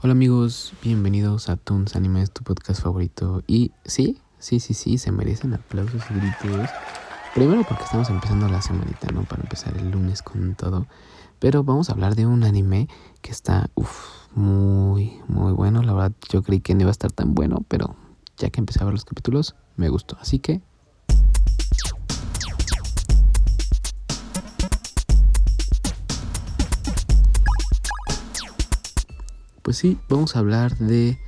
[0.00, 3.42] Hola amigos, bienvenidos a Toons Anime, tu podcast favorito.
[3.48, 6.70] Y sí, sí, sí, sí, se merecen aplausos y gritos.
[7.34, 9.24] Primero porque estamos empezando la semanita, ¿no?
[9.24, 10.86] Para empezar el lunes con todo.
[11.40, 12.88] Pero vamos a hablar de un anime
[13.22, 15.82] que está, uff, muy, muy bueno.
[15.82, 17.96] La verdad, yo creí que no iba a estar tan bueno, pero
[18.36, 20.16] ya que empecé a ver los capítulos, me gustó.
[20.20, 20.60] Así que
[29.68, 31.18] Pues sí, vamos a hablar de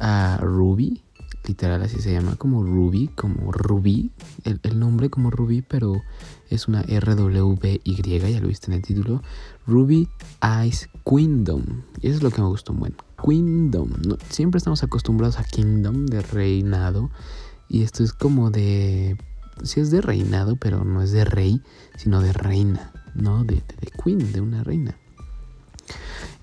[0.00, 1.04] uh, Ruby,
[1.46, 4.10] literal así se llama, como Ruby, como Ruby,
[4.42, 6.02] el, nombre como Ruby, pero
[6.50, 9.22] es una R-W-Y, ya lo viste en el título,
[9.64, 10.08] Ruby
[10.66, 11.84] Ice Kingdom.
[12.00, 13.90] Y eso es lo que me gustó, bueno, Kingdom.
[14.08, 17.10] No, siempre estamos acostumbrados a Kingdom, de reinado,
[17.68, 19.16] y esto es como de,
[19.62, 21.62] sí es de reinado, pero no es de rey,
[21.96, 23.44] sino de reina, ¿no?
[23.44, 24.96] De, de queen, de una reina.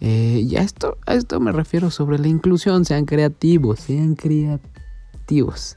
[0.02, 2.86] Eh, y a esto, esto me refiero sobre la inclusión.
[2.86, 5.76] Sean creativos, sean creativos.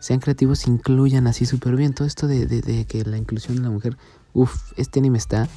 [0.00, 1.94] Sean creativos, incluyan así súper bien.
[1.94, 3.96] Todo esto de, de, de, que la inclusión de la mujer.
[4.34, 5.48] Uf, este anime está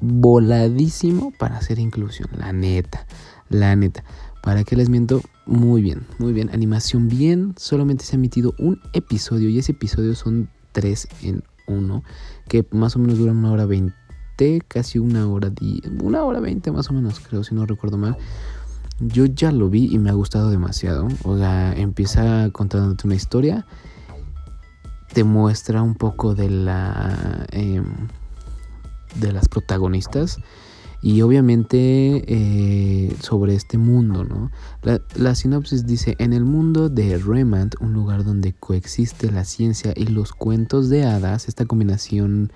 [0.00, 2.28] voladísimo para hacer inclusión.
[2.36, 3.06] La neta,
[3.48, 4.04] la neta.
[4.42, 5.20] ¿Para qué les miento?
[5.46, 6.48] Muy bien, muy bien.
[6.50, 7.54] Animación bien.
[7.58, 12.02] Solamente se ha emitido un episodio y ese episodio son tres en uno.
[12.48, 13.94] Que más o menos duran una hora veinte
[14.68, 15.50] casi una hora,
[16.02, 18.16] una hora veinte más o menos, creo, si no recuerdo mal.
[19.00, 21.08] Yo ya lo vi y me ha gustado demasiado.
[21.24, 23.66] O sea, empieza contándote una historia,
[25.12, 27.82] te muestra un poco de la eh,
[29.20, 30.38] de las protagonistas
[31.00, 34.50] y obviamente eh, sobre este mundo, ¿no?
[34.82, 39.92] La, la, sinopsis dice, en el mundo de Remand, un lugar donde coexiste la ciencia
[39.94, 42.52] y los cuentos de hadas, esta combinación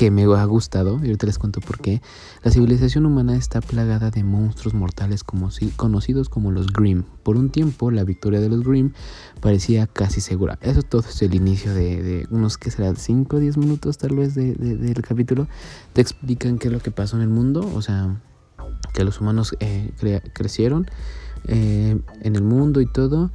[0.00, 2.00] que me ha gustado, y ahorita les cuento por qué,
[2.42, 7.02] la civilización humana está plagada de monstruos mortales como, conocidos como los Grimm.
[7.22, 8.94] Por un tiempo, la victoria de los Grimm
[9.42, 10.58] parecía casi segura.
[10.62, 12.94] Eso todo es el inicio de, unos, que será?
[12.94, 15.48] 5 o 10 minutos tal vez de, de, del capítulo.
[15.92, 18.22] Te explican qué es lo que pasó en el mundo, o sea,
[18.94, 20.86] que los humanos eh, cre crecieron
[21.46, 23.30] eh, en el mundo y todo,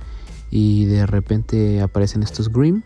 [0.49, 2.81] y de repente aparecen estos Grimm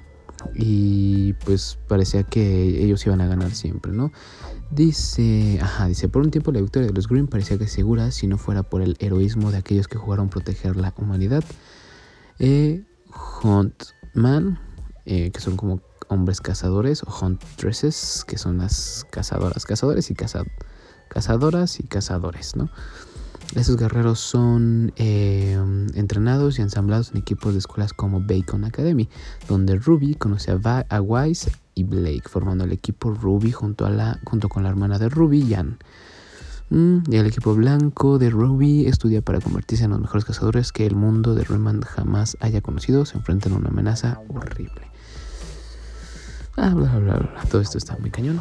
[0.55, 4.11] y pues parecía que ellos iban a ganar siempre, ¿no?
[4.71, 8.27] Dice, ajá, dice, por un tiempo la victoria de los Green parecía que segura si
[8.27, 11.43] no fuera por el heroísmo de aquellos que jugaron proteger la humanidad.
[12.39, 12.83] Eh,
[13.43, 14.59] Huntman,
[15.05, 20.45] eh, que son como hombres cazadores, o Huntresses, que son las cazadoras, cazadores y cazad
[21.09, 22.69] cazadoras y cazadores, ¿no?
[23.55, 25.57] Estos guerreros son eh,
[25.95, 29.09] entrenados y ensamblados en equipos de escuelas como Bacon Academy,
[29.47, 33.85] donde Ruby conoce a, a Wise y Blake, formando el equipo Ruby junto,
[34.49, 35.79] con la hermana de Ruby, Jan.
[36.69, 40.85] Mm, y el equipo blanco de Ruby estudia para convertirse en los mejores cazadores que
[40.85, 43.05] el mundo de Remand jamás haya conocido.
[43.07, 44.91] Se enfrentan a una amenaza horrible.
[46.55, 47.43] Ah, bla, bla, bla, bla.
[47.49, 48.39] Todo esto está muy cañón.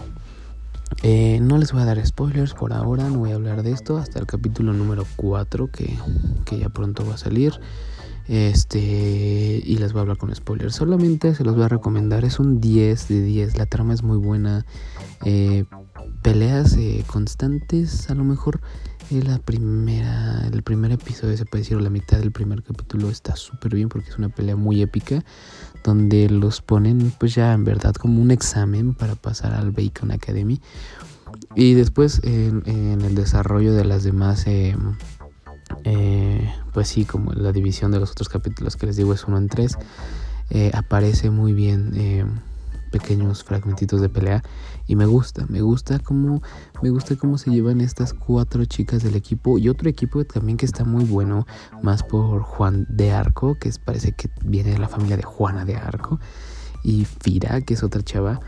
[1.03, 3.99] Eh, no les voy a dar spoilers por ahora, no voy a hablar de esto
[3.99, 5.97] hasta el capítulo número 4 que,
[6.45, 7.61] que, ya pronto va a salir.
[8.29, 8.79] Este,
[9.65, 10.75] y les voy a hablar con spoilers.
[10.75, 12.25] Solamente se los voy a recomendar.
[12.25, 13.57] Es un 10 de 10.
[13.57, 14.67] La trama es muy buena.
[15.25, 15.65] Eh,
[16.23, 18.11] peleas eh, constantes.
[18.11, 18.61] A lo mejor
[19.11, 23.37] la primera, el primer episodio, se puede decir, o la mitad del primer capítulo está
[23.37, 25.25] súper bien porque es una pelea muy épica
[25.83, 30.61] donde los ponen pues ya en verdad como un examen para pasar al Bacon Academy
[31.55, 34.77] y después en, el desarrollo de las demás eh,
[35.85, 39.39] eh, pues sí como la división de los otros capítulos que les digo es uno
[39.39, 39.79] en tres
[40.51, 42.25] eh, aparece muy bien eh,
[42.91, 44.43] pequeños fragmentitos de pelea.
[44.87, 46.43] Y me gusta, me gusta cómo
[46.83, 49.59] me gusta cómo se llevan estas cuatro chicas del equipo.
[49.59, 51.47] Y otro equipo también que está muy bueno,
[51.83, 55.65] más por Juan de Arco, que es, parece que viene de la familia de Juana
[55.65, 56.21] de Arco.
[56.83, 58.41] Y Fira, que es otra chava,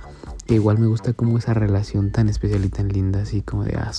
[0.47, 3.77] que igual me gusta como esa relación tan especial y tan linda así como de
[3.77, 3.93] ah.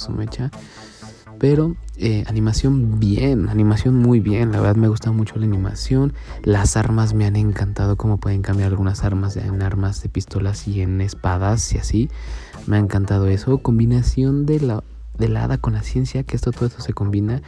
[1.41, 4.51] Pero eh, animación bien, animación muy bien.
[4.51, 6.13] La verdad me gusta mucho la animación.
[6.43, 7.95] Las armas me han encantado.
[7.95, 12.09] Cómo pueden cambiar algunas armas en armas de pistolas y en espadas y así.
[12.67, 13.57] Me ha encantado eso.
[13.57, 14.83] Combinación de la,
[15.17, 16.21] de la hada con la ciencia.
[16.21, 17.41] Que esto todo esto se combina.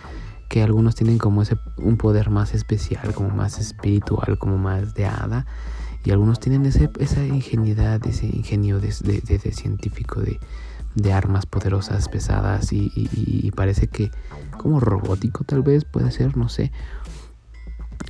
[0.50, 5.06] Que algunos tienen como ese un poder más especial, como más espiritual, como más de
[5.06, 5.46] hada.
[6.04, 10.40] Y algunos tienen ese, esa ingenuidad, ese ingenio de, de, científico de
[10.96, 14.12] de armas poderosas, pesadas y, parece que
[14.58, 16.72] como robótico tal vez puede ser, no sé.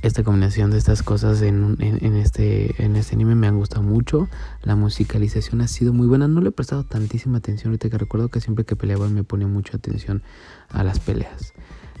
[0.02, 4.28] Esta combinación de estas cosas en, en, este, en este anime me han gustado mucho.
[4.62, 6.28] La musicalización ha sido muy buena.
[6.28, 9.46] No le he prestado tantísima atención ahorita que recuerdo que siempre que peleaba me ponía
[9.46, 10.22] mucha atención
[10.68, 11.54] a las peleas.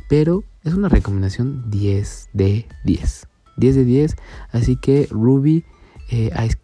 [0.08, 3.28] Pero es una recomendación 10 de 10.
[3.56, 4.16] 10 de 10.
[4.50, 5.64] Así que Ruby
[6.10, 6.58] eh, Ice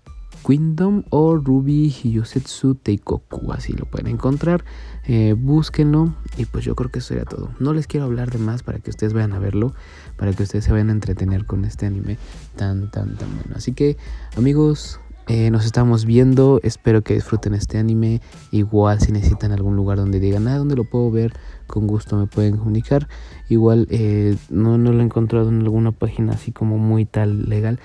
[0.46, 3.52] Kingdom o Ruby Hiyosetsu Teikoku.
[3.52, 4.64] Así lo pueden encontrar.
[5.06, 6.14] Eh, búsquenlo.
[6.36, 7.50] Y pues yo creo que eso sería todo.
[7.58, 9.74] No les quiero hablar de más para que ustedes vayan a verlo.
[10.16, 12.18] Para que ustedes se vayan a entretener con este anime
[12.56, 13.54] tan, tan, tan bueno.
[13.56, 13.96] Así que,
[14.36, 15.00] amigos,
[15.32, 16.58] eh, nos estamos viendo.
[16.64, 18.20] Espero que disfruten este anime.
[18.50, 21.32] Igual, si necesitan algún lugar donde digan, ah, ¿dónde lo puedo ver?
[21.68, 23.08] Con gusto me pueden comunicar.
[23.48, 27.78] Igual, eh, no, no lo he encontrado en alguna página así como muy tal legal.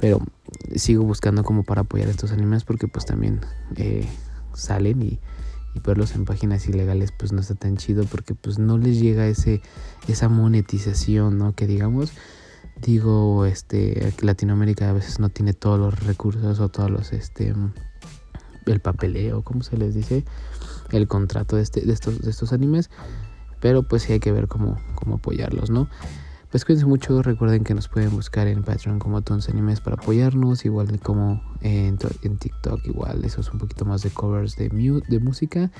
[0.00, 0.20] Pero
[0.74, 3.40] sigo buscando como para apoyar estos animes porque pues también
[3.76, 4.08] eh,
[4.54, 5.20] salen y,
[5.84, 9.62] verlos en páginas ilegales pues no está tan chido porque pues no les llega ese
[10.08, 12.12] esa monetización no que digamos
[12.82, 17.54] digo este Latinoamérica a veces no tiene todos los recursos o todos los este
[18.66, 20.24] el papeleo como se les dice
[20.90, 22.90] el contrato de, este, de estos de estos animes
[23.60, 25.88] pero pues sí hay que ver cómo cómo apoyarlos no
[26.50, 30.64] pues cuídense mucho, recuerden que nos pueden buscar en Patreon como Tons Animes para apoyarnos,
[30.64, 35.70] igual como en, TikTok, igual eso es un poquito más de covers de, de música.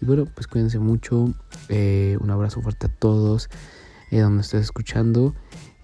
[0.00, 1.34] Y bueno, pues cuídense mucho,
[1.68, 3.50] eh, un abrazo fuerte a todos
[4.10, 5.34] eh, donde estés escuchando.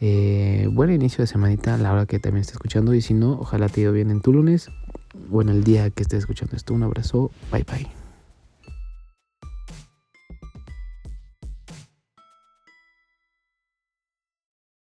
[0.01, 3.69] Eh, buen inicio de semanita la hora que también estés escuchando y si no, ojalá
[3.69, 4.71] te ido bien en tu lunes
[5.31, 6.73] o en el día que estés escuchando esto.
[6.73, 8.06] Un abrazo, bye bye.